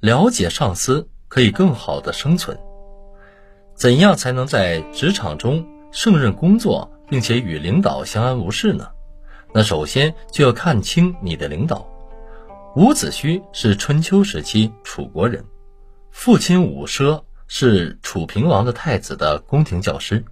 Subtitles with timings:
[0.00, 2.58] 了解上司可以更好的生存。
[3.74, 8.88] 怎样才能在职场中胜任工作，并且与领导相安无事呢？
[9.52, 11.86] 那首先就要看清你的领导。
[12.76, 15.44] 伍子胥是春秋时期楚国人，
[16.10, 20.24] 父亲伍奢是楚平王的太子的宫廷教师。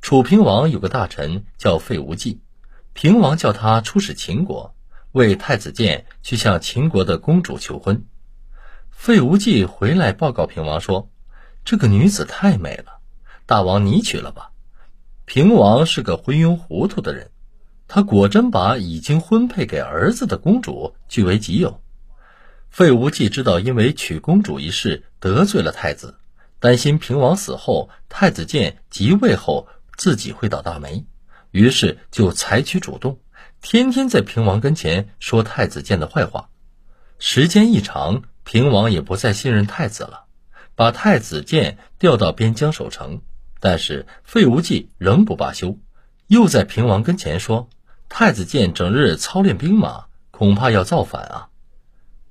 [0.00, 2.40] 楚平王有个大臣叫费无忌，
[2.92, 4.74] 平王叫他出使秦国，
[5.12, 8.04] 为太子建去向秦国的公主求婚。
[9.04, 11.10] 费无忌回来报告平王说。
[11.62, 13.00] 这个女子太美了，
[13.44, 14.52] 大王你娶了吧。
[15.26, 17.30] 平王是个昏庸糊涂的人，
[17.86, 21.82] 他果真把已经婚配给儿子的公主据为己有。
[22.70, 26.14] 费无忌知道因为娶公主一事得罪了太子，
[26.58, 29.68] 担心平王死后太子建即位后
[29.98, 31.04] 自己会倒大霉，
[31.50, 33.18] 于是就采取主动，
[33.60, 36.48] 天天在平王跟前说太子建的坏话。
[37.18, 40.24] 时间一长，平王也不再信任太子了。
[40.76, 43.22] 把太子建调到边疆守城，
[43.60, 45.78] 但是费无忌仍不罢休，
[46.26, 47.68] 又在平王跟前说
[48.10, 51.48] ：“太子建整日操练兵马，恐怕要造反啊！”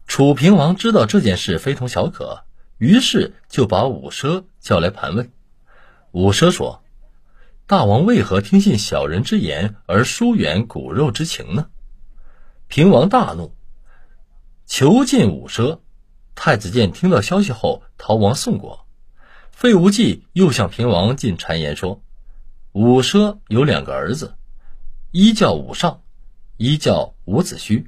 [0.07, 2.43] 楚平王知道这件事非同小可，
[2.77, 5.31] 于是就把伍奢叫来盘问。
[6.11, 6.83] 伍奢说
[7.66, 11.67] ：“大王为何听信小人之言而疏远骨肉之情呢？”
[12.67, 13.55] 平王大怒，
[14.66, 15.79] 囚禁伍奢。
[16.35, 18.85] 太子建听到消息后逃亡宋国，
[19.51, 22.01] 费无忌又向平王进谗言说
[22.73, 24.35] ：“伍奢有两个儿子，
[25.11, 26.01] 一叫伍尚，
[26.57, 27.85] 一叫伍子胥，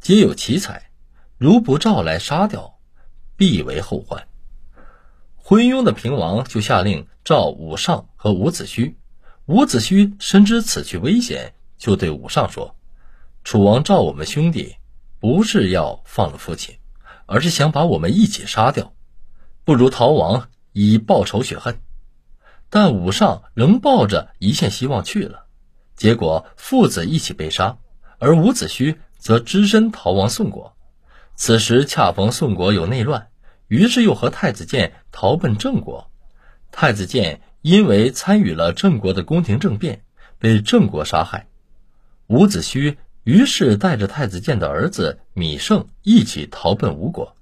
[0.00, 0.90] 皆有奇才，
[1.36, 2.78] 如不召来杀掉，
[3.36, 4.26] 必为后患。”
[5.36, 8.94] 昏庸的平王就下令召伍尚和伍子胥。
[9.46, 12.76] 伍子胥深知此去危险，就对伍尚说
[13.42, 14.76] ：“楚王召我们兄弟，
[15.18, 16.72] 不是要放了父亲。”
[17.30, 18.92] 而是想把我们一起杀掉，
[19.64, 21.80] 不如逃亡以报仇雪恨。
[22.68, 25.44] 但武尚仍抱着一线希望去了，
[25.94, 27.78] 结果父子一起被杀，
[28.18, 30.76] 而伍子胥则只身逃亡宋国。
[31.36, 33.28] 此时恰逢宋国有内乱，
[33.68, 36.10] 于是又和太子建逃奔郑国。
[36.72, 40.02] 太子建因为参与了郑国的宫廷政变，
[40.40, 41.46] 被郑国杀害。
[42.26, 42.96] 伍子胥。
[43.24, 47.36] 于是带着太子建的儿子芈胜一起逃奔吴国。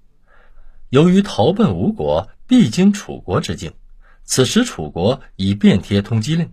[0.90, 3.72] 由于逃奔吴国必经楚国之境，
[4.24, 6.52] 此时楚国已遍贴通缉令。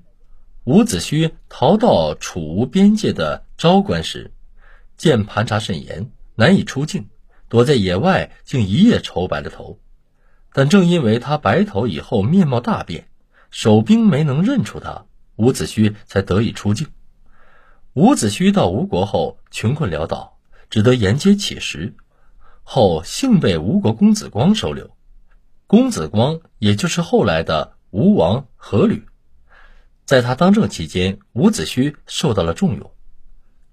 [0.66, 4.32] 伍子胥逃到楚吴边界的昭关时，
[4.98, 7.08] 见盘查甚严，难以出境，
[7.50, 9.80] 躲在野外，竟一夜愁白了头。
[10.54, 13.08] 但正因为他白头以后面貌大变，
[13.52, 16.88] 守兵没能认出他，伍子胥才得以出境。
[17.96, 20.38] 伍子胥到吴国后，穷困潦倒，
[20.70, 21.96] 只得沿街乞食。
[22.62, 24.98] 后幸被吴国公子光收留。
[25.66, 29.06] 公子光也就是后来的吴王阖闾。
[30.04, 32.92] 在他当政期间，伍子胥受到了重用。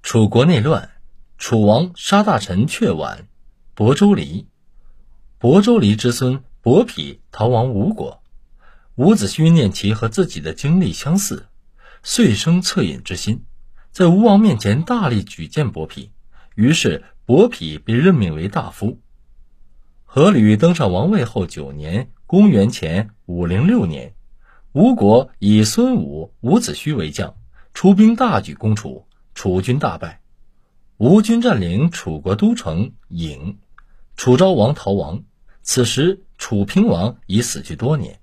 [0.04, 0.88] 楚国内乱，
[1.36, 3.26] 楚王杀大臣阙晚、
[3.74, 4.46] 亳州离。
[5.40, 8.22] 亳州离之孙伯嚭逃亡吴国。
[8.94, 11.48] 伍子胥念其和自己的经历相似，
[12.04, 13.44] 遂生恻隐之心。
[13.92, 16.08] 在吴王面前大力举荐伯嚭，
[16.54, 18.98] 于是伯嚭被任命为大夫。
[20.06, 24.14] 阖闾登上王位后九年，公元前五零六年，
[24.72, 27.34] 吴国以孙武、伍子胥为将，
[27.74, 30.22] 出兵大举攻楚，楚军大败，
[30.96, 33.56] 吴军占领楚国都城郢，
[34.16, 35.24] 楚昭王逃亡。
[35.60, 38.20] 此时楚平王已死去多年，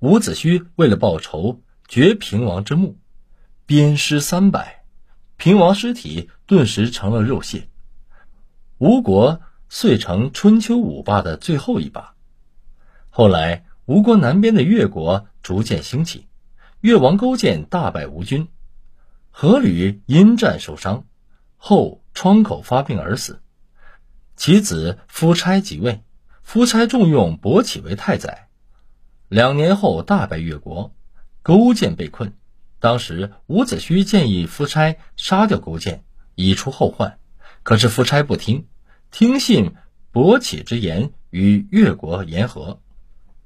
[0.00, 2.98] 伍子胥为了报仇，掘平王之墓，
[3.64, 4.75] 鞭尸三百。
[5.36, 7.68] 平王尸体顿时成了肉屑，
[8.78, 12.14] 吴国遂成春秋五霸的最后一霸。
[13.10, 16.26] 后来，吴国南边的越国逐渐兴起，
[16.80, 18.48] 越王勾践大败吴军，
[19.34, 21.04] 阖闾因战受伤，
[21.56, 23.40] 后疮口发病而死。
[24.36, 26.02] 其子夫差即位，
[26.42, 28.48] 夫差重用伯启为太宰，
[29.28, 30.94] 两年后大败越国，
[31.42, 32.32] 勾践被困。
[32.78, 37.18] 当时伍子胥建议夫差杀掉勾践，以除后患。
[37.62, 38.66] 可是夫差不听，
[39.10, 39.74] 听信
[40.12, 42.80] 伯起之言，与越国言和。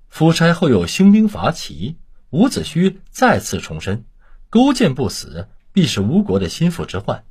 [0.08, 1.96] 夫差后又兴兵伐齐，
[2.30, 4.04] 伍子胥再次重申：
[4.50, 7.24] 勾践不死，必是吴国的心腹之患，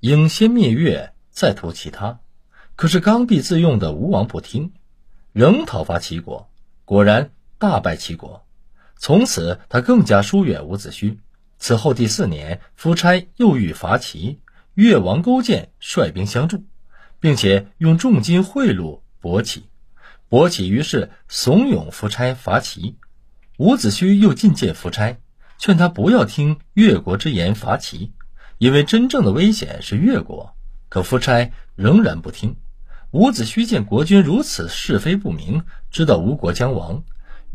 [0.00, 2.20] 应先灭越，再图其他。
[2.76, 4.72] 可是刚愎自用的吴王不听，
[5.32, 6.48] 仍讨伐齐国，
[6.84, 8.45] 果然大败齐国。
[8.96, 11.18] 从此，他更加疏远伍子胥。
[11.58, 14.40] 此后第四年，夫差又欲伐齐，
[14.74, 16.64] 越王勾践率兵相助，
[17.20, 19.64] 并且用重金贿赂伯启。
[20.28, 22.96] 伯启于是怂恿夫差伐齐，
[23.58, 25.16] 伍子胥又进谏夫差，
[25.58, 28.12] 劝他不要听越国之言伐齐，
[28.58, 30.54] 因为真正的危险是越国。
[30.88, 32.56] 可夫差仍然不听。
[33.12, 37.04] 伍子胥见国君如此是非不明，知道吴国将亡，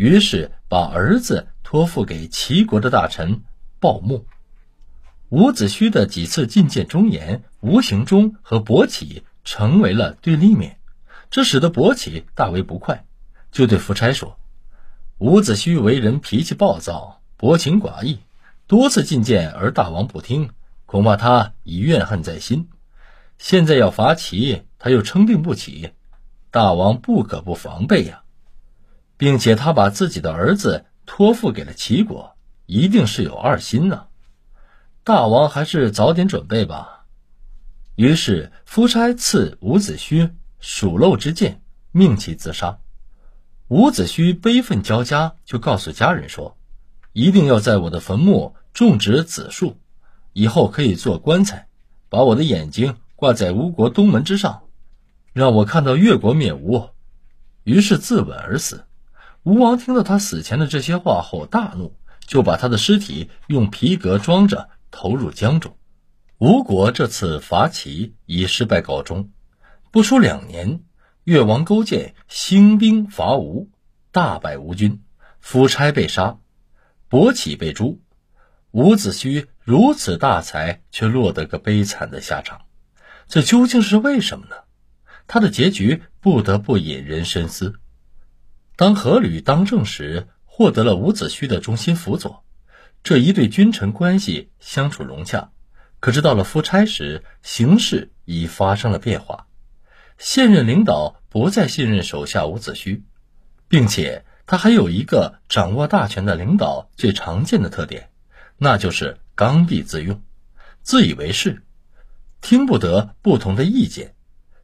[0.02, 3.44] 于是把儿子托付给齐国的大臣
[3.80, 4.26] 鲍牧。
[5.30, 10.80] 伍子胥的几次进谏忠言，无形中和伯起成为了对立面，
[11.30, 13.06] 这使得伯起大为不快，
[13.52, 14.40] 就对夫差说
[15.22, 18.22] ：“伍子胥为人脾气暴躁，薄情寡义，
[18.66, 20.50] 多次进谏而大王不听，
[20.88, 22.70] 恐怕他已怨恨在心。
[23.38, 25.92] 现在要伐齐。”他又称病不起，
[26.50, 28.21] 大王不可不防备呀，
[29.22, 32.36] 并且他把自己的儿子托付给了齐国，
[32.66, 34.08] 一定是有二心呢。
[35.04, 37.06] 大王还是早点准备吧。
[37.96, 42.80] 于是夫差赐伍子胥数漏之剑，命其自杀。
[43.68, 46.58] 伍子胥悲愤交加，就告诉家人说
[47.14, 49.78] ：“一定要在我的坟墓种植紫树，
[50.34, 51.68] 以后可以做棺材，
[52.10, 54.64] 把我的眼睛挂在吴国东门之上。”
[55.32, 56.90] 让我看到越国灭吴，
[57.64, 58.86] 于是自刎而死。
[59.44, 61.96] 吴王听到他死前的这些话后大怒，
[62.28, 65.76] 就把他的尸体用皮革装着投入江中。
[66.38, 69.32] 吴国这次伐齐以失败告终。
[69.92, 70.84] 不出两年，
[71.24, 73.72] 越王勾践兴兵伐吴，
[74.12, 75.02] 大败吴军，
[75.40, 76.38] 夫差被杀，
[77.10, 78.00] 伯启被诛。
[78.70, 82.62] 伍子胥如此大才，却落得个悲惨的下场，
[83.28, 84.56] 这究竟是为什么呢？
[85.26, 87.81] 他的结局不得不引人深思。
[88.82, 92.44] 当阖闾当政时，获得了伍子胥的忠心辅佐，
[93.04, 95.52] 这一对君臣关系相处融洽。
[96.00, 99.46] 可是到了夫差时，形势已发生了变化。
[100.18, 103.04] 现任领导不再信任手下伍子胥，
[103.68, 108.10] 并且他还有一个掌握大权的领导最常见的特点，
[108.58, 110.24] 那就是刚愎自用、
[110.82, 111.62] 自以为是，
[112.42, 114.16] 听不得不同的意见。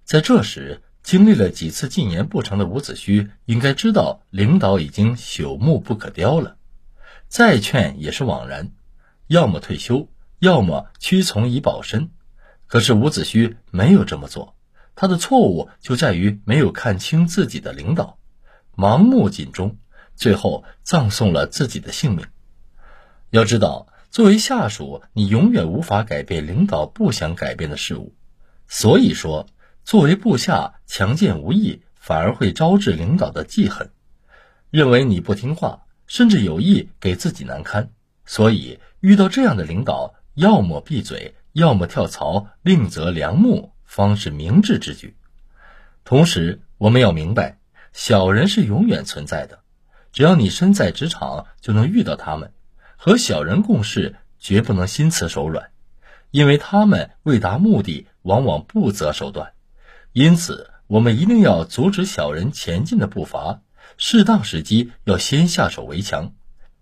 [0.06, 6.58] 在这时，经历了几次进言不成的伍子胥，应该知道领导已经朽木不可雕了，
[7.30, 8.74] 再劝也是枉然，
[9.28, 10.10] 要么退休，
[10.40, 12.10] 要么屈从以保身。
[12.66, 14.58] 可是伍子胥没有这么做，
[14.96, 18.20] 他的错误就在于没有看清自己的领导，
[18.76, 19.78] 盲目尽忠，
[20.14, 22.26] 最后葬送了自己的性命。
[23.30, 28.14] 要知道，作为下属，你永远无法改变领导不想改变的事物，
[28.68, 29.48] 所以说。
[29.88, 33.90] 作为部下，强健无益，反而会招致领导的记恨，
[34.70, 37.90] 认为你不听话，甚至有意给自己难堪。
[38.26, 45.16] 所以，遇到这样的领导，要么闭嘴，要么跳槽，另择良木，方是明智之举。
[46.04, 47.58] 同时，我们要明白，
[47.94, 49.60] 小人是永远存在的，
[50.12, 52.52] 只要你身在职场，就能遇到他们。
[52.98, 55.70] 和小人共事，绝不能心慈手软，
[56.32, 59.54] 因为他们为达目的，往往不择手段。
[60.14, 63.62] 因此，我们一定要阻止小人前进的步伐，
[63.98, 66.34] 适当时机要先下手为强。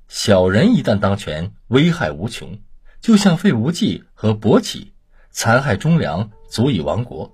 [0.08, 2.60] 小人一旦当权，危害无穷，
[3.02, 4.94] 就像费无忌和伯启，
[5.32, 7.32] 残害忠良，足以亡国。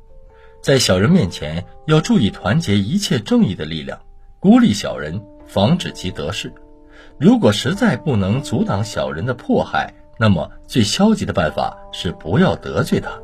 [0.64, 4.00] 在小人面前，要注意团结一切正义的力量，
[4.40, 6.54] 孤立小人，防止其得势。
[7.20, 13.20] 如果实在不能阻挡小人的迫害，那么最消极的办法是不要得罪他。